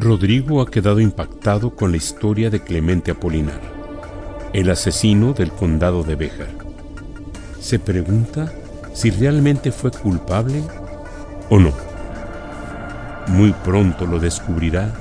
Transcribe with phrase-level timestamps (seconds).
[0.00, 3.60] Rodrigo ha quedado impactado con la historia de Clemente Apolinar,
[4.52, 6.50] el asesino del condado de Béjar.
[7.60, 8.52] Se pregunta
[8.94, 10.62] si realmente fue culpable
[11.50, 11.72] o no.
[13.26, 14.94] Muy pronto lo descubrirá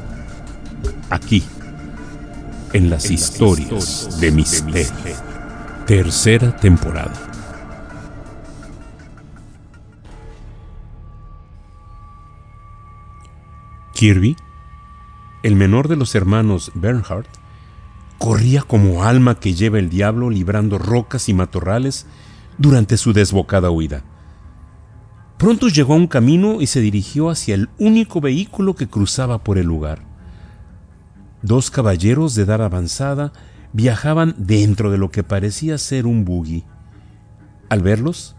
[1.12, 1.44] aquí,
[2.74, 4.88] en las, historias, de misterio.
[5.86, 7.14] Tercera temporada.
[13.94, 14.36] Kirby
[15.44, 17.26] el menor de los hermanos Bernhard,
[18.18, 22.06] corría como alma que lleva el diablo librando rocas y matorrales
[22.58, 24.04] durante su desbocada huida.
[25.38, 29.60] Pronto llegó a un camino y se dirigió hacia el único vehículo que cruzaba por
[29.60, 30.00] el lugar.
[31.44, 33.32] Dos caballeros de edad avanzada
[33.72, 36.64] viajaban dentro de lo que parecía ser un buggy.
[37.70, 38.36] Al verlos,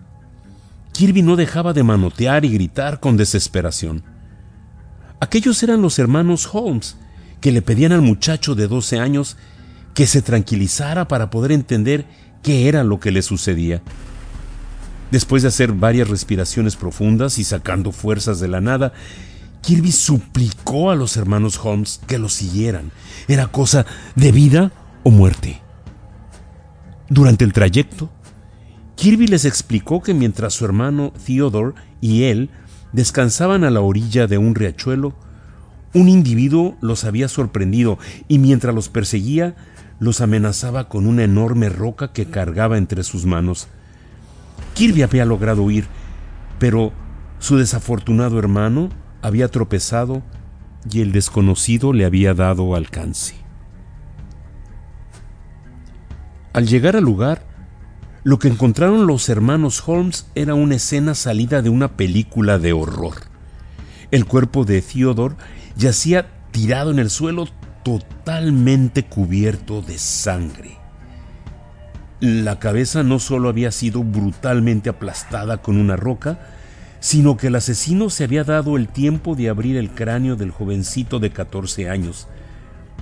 [0.93, 4.03] Kirby no dejaba de manotear y gritar con desesperación.
[5.21, 6.97] Aquellos eran los hermanos Holmes,
[7.41, 9.37] que le pedían al muchacho de 12 años
[9.95, 12.07] que se tranquilizara para poder entender
[12.43, 13.83] qué era lo que le sucedía.
[15.11, 18.93] Después de hacer varias respiraciones profundas y sacando fuerzas de la nada,
[19.63, 22.93] Kirby suplicó a los hermanos Holmes que lo siguieran.
[23.27, 25.61] Era cosa de vida o muerte.
[27.09, 28.11] Durante el trayecto,
[28.97, 32.51] Kirby les explicó que mientras su hermano Theodore y él
[32.93, 35.15] descansaban a la orilla de un riachuelo,
[35.95, 39.57] un individuo los había sorprendido y mientras los perseguía,
[40.01, 43.69] los amenazaba con una enorme roca que cargaba entre sus manos.
[44.75, 45.87] Kirby había logrado huir,
[46.59, 46.93] pero
[47.39, 48.91] su desafortunado hermano
[49.23, 50.23] había tropezado
[50.91, 53.35] y el desconocido le había dado alcance.
[56.53, 57.48] Al llegar al lugar,
[58.29, 63.15] lo que encontraron los hermanos Holmes era una escena salida de una película de horror.
[64.11, 65.37] El cuerpo de Theodore
[65.79, 67.49] yacía tirado en el suelo
[67.83, 70.77] totalmente cubierto de sangre.
[72.21, 76.39] La cabeza no solo había sido brutalmente aplastada con una roca,
[77.01, 81.19] sino que el asesino se había dado el tiempo de abrir el cráneo del jovencito
[81.19, 82.29] de 14 años.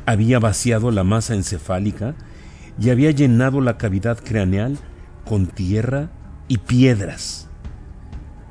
[0.07, 2.15] Había vaciado la masa encefálica
[2.81, 4.79] y había llenado la cavidad craneal
[5.27, 6.11] con tierra
[6.49, 7.49] y piedras.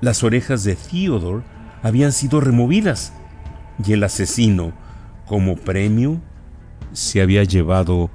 [0.02, 1.44] Las orejas de Theodore
[1.82, 3.14] habían sido removidas
[3.84, 4.74] y el asesino,
[5.26, 6.22] como premio,
[6.94, 8.10] se había llevado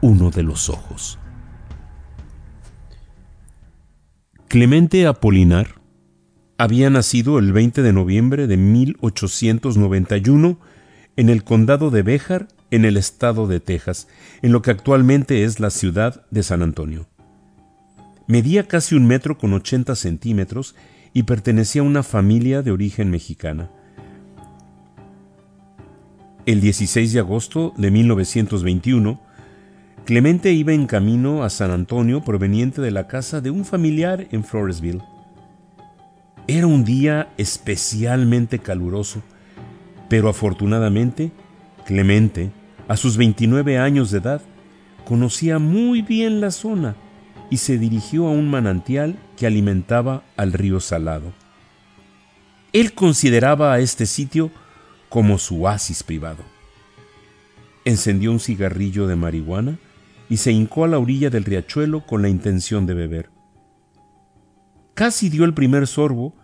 [0.00, 1.18] uno de los ojos.
[4.48, 5.80] Clemente Apolinar
[6.58, 10.58] había nacido el 20 de noviembre de 1891
[11.16, 14.08] en el condado de Béjar, en el estado de Texas,
[14.42, 17.06] en lo que actualmente es la ciudad de San Antonio.
[18.30, 20.76] Medía casi un metro con 80 centímetros
[21.12, 23.68] y pertenecía a una familia de origen mexicana.
[26.46, 29.20] El 16 de agosto de 1921,
[30.04, 34.44] Clemente iba en camino a San Antonio proveniente de la casa de un familiar en
[34.44, 35.02] Floresville.
[36.46, 39.24] Era un día especialmente caluroso,
[40.08, 41.32] pero afortunadamente,
[41.84, 42.52] Clemente,
[42.86, 44.40] a sus 29 años de edad,
[45.04, 46.94] conocía muy bien la zona
[47.50, 51.32] y se dirigió a un manantial que alimentaba al río Salado.
[52.72, 54.50] Él consideraba a este sitio
[55.08, 56.44] como su oasis privado.
[57.84, 59.78] Encendió un cigarrillo de marihuana
[60.28, 63.30] y se hincó a la orilla del riachuelo con la intención de beber.
[64.94, 66.36] Casi dio el primer sorbo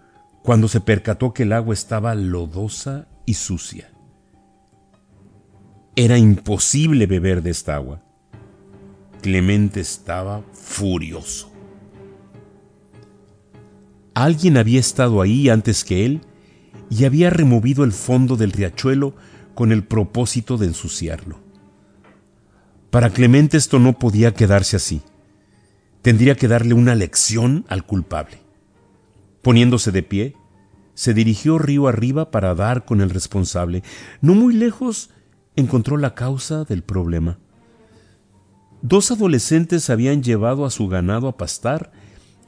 [0.42, 3.92] cuando se percató que el agua estaba lodosa y sucia.
[5.94, 8.02] Era imposible beber de esta agua.
[9.26, 11.52] Clemente estaba furioso.
[14.14, 16.20] Alguien había estado ahí antes que él
[16.90, 19.16] y había removido el fondo del riachuelo
[19.56, 21.40] con el propósito de ensuciarlo.
[22.90, 25.02] Para Clemente esto no podía quedarse así.
[26.02, 28.38] Tendría que darle una lección al culpable.
[29.42, 30.36] Poniéndose de pie,
[30.94, 33.82] se dirigió río arriba para dar con el responsable.
[34.20, 35.10] No muy lejos
[35.56, 37.40] encontró la causa del problema.
[38.82, 41.92] Dos adolescentes habían llevado a su ganado a pastar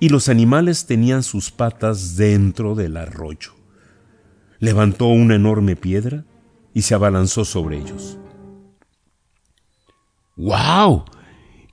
[0.01, 3.53] y los animales tenían sus patas dentro del arroyo.
[4.61, 6.25] Levantó una enorme piedra
[6.75, 8.19] y se abalanzó sobre ellos.
[10.37, 11.05] ¡Guau!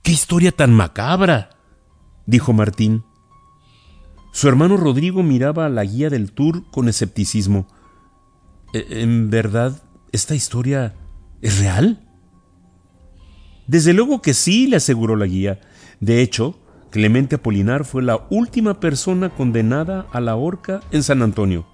[0.02, 1.50] ¡Qué historia tan macabra!
[2.26, 3.04] dijo Martín.
[4.32, 7.68] Su hermano Rodrigo miraba a la guía del tour con escepticismo.
[8.72, 9.82] ¿E-, ¿En verdad
[10.12, 10.94] esta historia
[11.40, 12.05] es real?
[13.66, 15.60] Desde luego que sí, le aseguró la guía.
[16.00, 16.58] De hecho,
[16.90, 21.66] Clemente Apolinar fue la última persona condenada a la horca en San Antonio.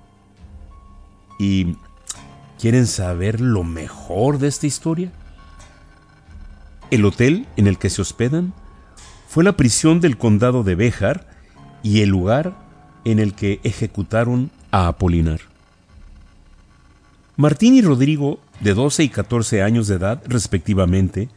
[1.39, 1.77] ¿Y
[2.63, 5.11] ¿Quieren saber lo mejor de esta historia?
[6.93, 8.55] El hotel en el que se hospedan
[9.27, 11.27] fue la prisión del condado de Béjar
[11.83, 12.55] y el lugar
[13.05, 15.41] en el que ejecutaron a Apolinar.
[17.37, 21.31] Martín y Rodrigo, de 12 y 14 años de edad respectivamente,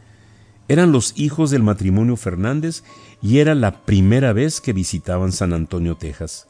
[0.68, 2.82] eran los hijos del matrimonio Fernández
[3.22, 6.48] y era la primera vez que visitaban San Antonio, Texas.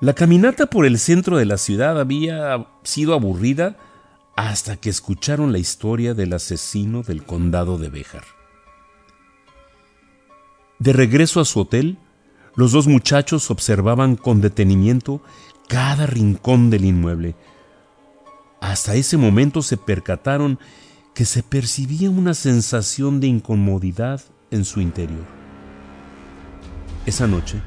[0.00, 3.76] La caminata por el centro de la ciudad había sido aburrida
[4.36, 8.24] hasta que escucharon la historia del asesino del condado de Béjar.
[10.78, 11.98] De regreso a su hotel,
[12.54, 15.20] los dos muchachos observaban con detenimiento
[15.66, 17.34] cada rincón del inmueble.
[18.60, 20.60] Hasta ese momento se percataron
[21.18, 24.20] que se percibía una sensación de incomodidad
[24.52, 25.26] en su interior.
[27.06, 27.60] Esa noche,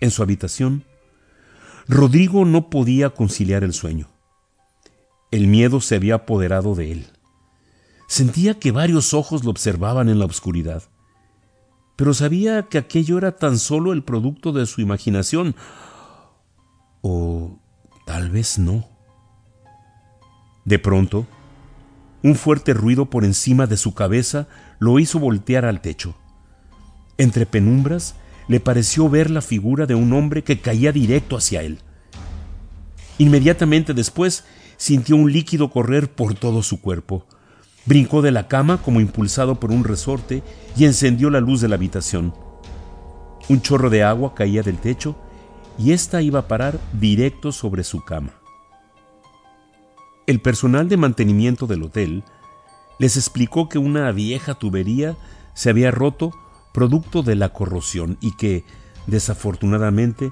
[0.00, 0.82] en su habitación,
[1.86, 4.08] Rodrigo no podía conciliar el sueño.
[5.30, 7.06] El miedo se había apoderado de él.
[8.08, 10.82] Sentía que varios ojos lo observaban en la oscuridad,
[11.94, 15.54] pero sabía que aquello era tan solo el producto de su imaginación,
[17.02, 17.60] o
[18.04, 18.88] tal vez no.
[20.64, 21.28] De pronto,
[22.22, 24.48] un fuerte ruido por encima de su cabeza
[24.78, 26.14] lo hizo voltear al techo.
[27.16, 28.14] Entre penumbras,
[28.48, 31.80] le pareció ver la figura de un hombre que caía directo hacia él.
[33.18, 34.44] Inmediatamente después
[34.76, 37.26] sintió un líquido correr por todo su cuerpo.
[37.84, 40.42] Brincó de la cama como impulsado por un resorte
[40.76, 42.34] y encendió la luz de la habitación.
[43.48, 45.16] Un chorro de agua caía del techo
[45.78, 48.32] y ésta iba a parar directo sobre su cama.
[50.28, 52.22] El personal de mantenimiento del hotel
[52.98, 55.16] les explicó que una vieja tubería
[55.54, 56.32] se había roto
[56.74, 58.62] producto de la corrosión y que,
[59.06, 60.30] desafortunadamente,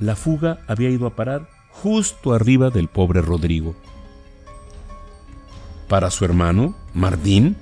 [0.00, 3.74] la fuga había ido a parar justo arriba del pobre Rodrigo.
[5.88, 7.58] Para su hermano, Martín,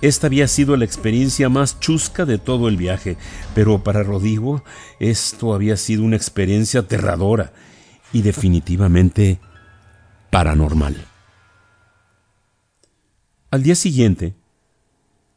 [0.00, 3.16] esta había sido la experiencia más chusca de todo el viaje,
[3.56, 4.62] pero para Rodrigo
[5.00, 7.52] esto había sido una experiencia aterradora
[8.12, 9.40] y definitivamente
[10.30, 10.96] paranormal.
[13.50, 14.34] Al día siguiente,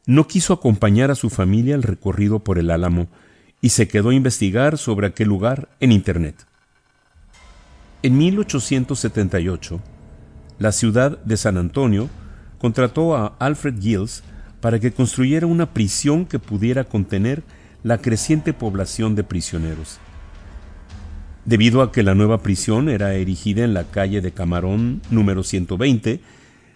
[0.06, 3.08] no quiso acompañar a su familia al recorrido por el Álamo
[3.60, 6.46] y se quedó a investigar sobre aquel lugar en Internet.
[8.02, 9.80] En 1878,
[10.58, 12.10] la ciudad de San Antonio
[12.58, 14.22] contrató a Alfred Gills
[14.60, 17.42] para que construyera una prisión que pudiera contener
[17.82, 19.98] la creciente población de prisioneros.
[21.44, 26.20] Debido a que la nueva prisión era erigida en la calle de Camarón número 120,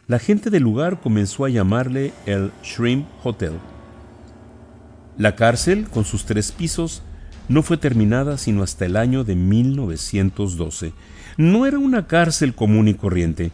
[0.09, 3.53] la gente del lugar comenzó a llamarle el Shrimp Hotel.
[5.19, 7.03] La cárcel, con sus tres pisos,
[7.49, 10.93] no fue terminada sino hasta el año de 1912.
[11.37, 13.53] No era una cárcel común y corriente.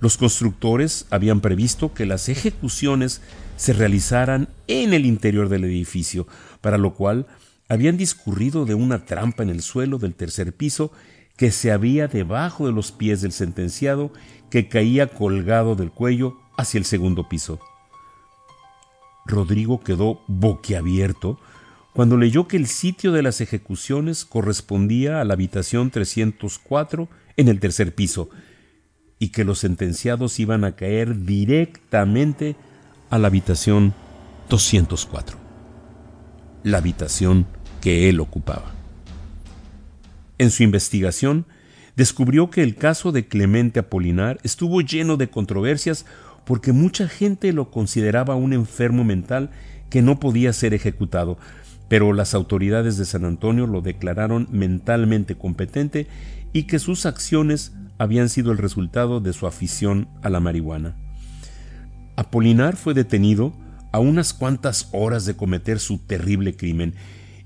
[0.00, 3.20] Los constructores habían previsto que las ejecuciones
[3.56, 6.26] se realizaran en el interior del edificio,
[6.62, 7.26] para lo cual
[7.68, 10.92] habían discurrido de una trampa en el suelo del tercer piso
[11.36, 14.12] que se había debajo de los pies del sentenciado
[14.50, 17.60] que caía colgado del cuello hacia el segundo piso.
[19.26, 21.40] Rodrigo quedó boquiabierto
[21.92, 27.60] cuando leyó que el sitio de las ejecuciones correspondía a la habitación 304 en el
[27.60, 28.28] tercer piso
[29.18, 32.56] y que los sentenciados iban a caer directamente
[33.10, 33.94] a la habitación
[34.50, 35.38] 204,
[36.64, 37.46] la habitación
[37.80, 38.72] que él ocupaba.
[40.38, 41.46] En su investigación,
[41.94, 46.06] descubrió que el caso de Clemente Apolinar estuvo lleno de controversias
[46.44, 49.50] porque mucha gente lo consideraba un enfermo mental
[49.90, 51.38] que no podía ser ejecutado,
[51.88, 56.08] pero las autoridades de San Antonio lo declararon mentalmente competente
[56.52, 60.96] y que sus acciones habían sido el resultado de su afición a la marihuana.
[62.16, 63.52] Apolinar fue detenido
[63.94, 66.96] a unas cuantas horas de cometer su terrible crimen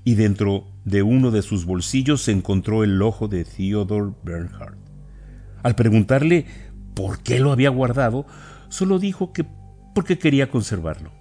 [0.03, 4.79] y dentro de uno de sus bolsillos se encontró el ojo de Theodore Bernhardt.
[5.61, 6.47] Al preguntarle
[6.95, 8.25] por qué lo había guardado,
[8.67, 9.45] solo dijo que
[9.93, 11.11] porque quería conservarlo.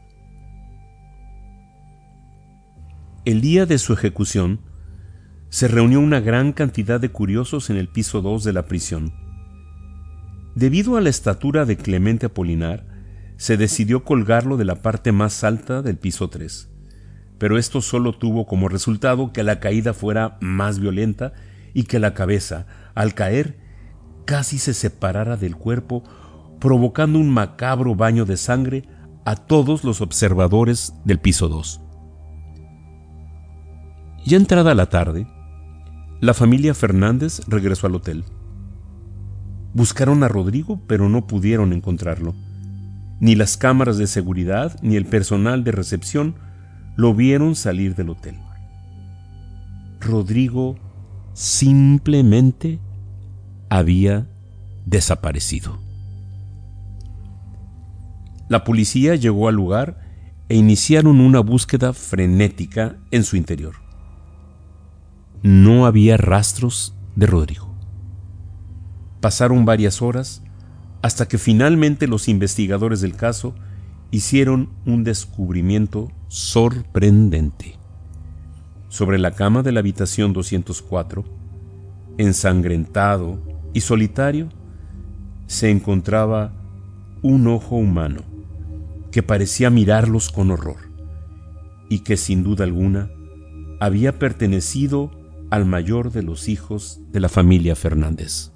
[3.26, 4.60] El día de su ejecución,
[5.50, 9.12] se reunió una gran cantidad de curiosos en el piso 2 de la prisión.
[10.54, 12.87] Debido a la estatura de Clemente Apolinar,
[13.38, 16.68] se decidió colgarlo de la parte más alta del piso 3
[17.38, 21.32] pero esto solo tuvo como resultado que la caída fuera más violenta
[21.72, 23.58] y que la cabeza, al caer,
[24.24, 26.02] casi se separara del cuerpo,
[26.58, 28.84] provocando un macabro baño de sangre
[29.24, 31.80] a todos los observadores del piso 2.
[34.26, 35.28] Ya entrada la tarde,
[36.20, 38.24] la familia Fernández regresó al hotel.
[39.74, 42.34] Buscaron a Rodrigo, pero no pudieron encontrarlo.
[43.20, 46.36] Ni las cámaras de seguridad ni el personal de recepción
[46.96, 48.36] lo vieron salir del hotel.
[50.00, 50.76] Rodrigo
[51.32, 52.80] simplemente
[53.68, 54.26] había
[54.86, 55.78] desaparecido.
[58.48, 60.00] La policía llegó al lugar
[60.48, 63.74] e iniciaron una búsqueda frenética en su interior.
[65.42, 67.74] No había rastros de Rodrigo.
[69.20, 70.42] Pasaron varias horas
[71.02, 73.54] hasta que finalmente los investigadores del caso
[74.10, 77.78] hicieron un descubrimiento sorprendente.
[78.88, 81.24] Sobre la cama de la habitación 204,
[82.16, 83.38] ensangrentado
[83.74, 84.48] y solitario,
[85.46, 86.52] se encontraba
[87.22, 88.22] un ojo humano
[89.10, 90.76] que parecía mirarlos con horror
[91.88, 93.10] y que sin duda alguna
[93.80, 95.10] había pertenecido
[95.50, 98.52] al mayor de los hijos de la familia Fernández,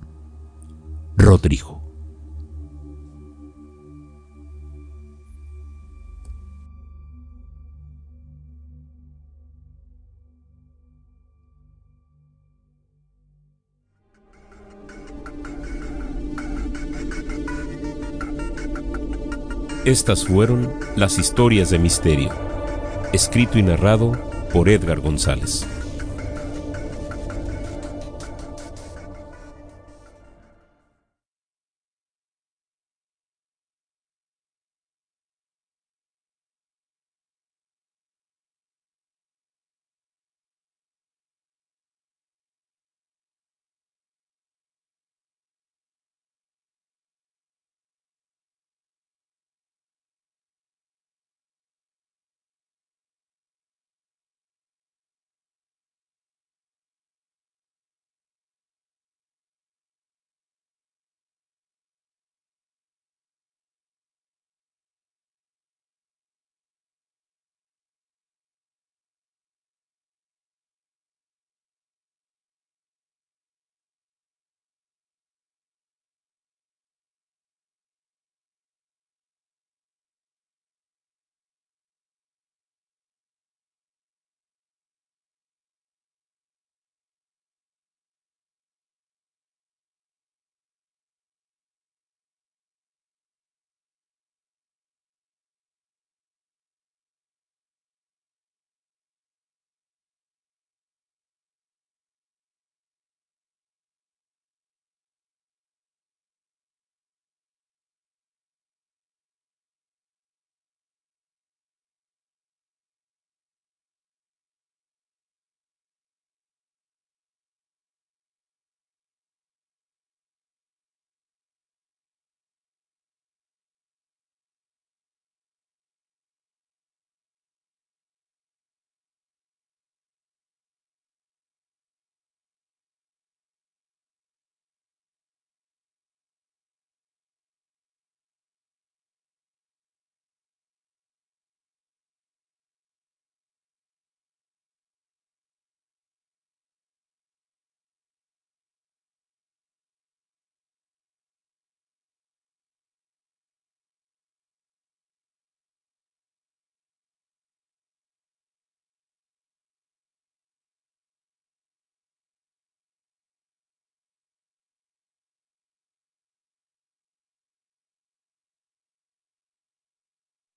[1.16, 1.91] Rodrigo.
[19.84, 22.30] Estas fueron las historias de misterio,
[23.12, 24.12] escrito y narrado
[24.52, 25.66] por Edgar González.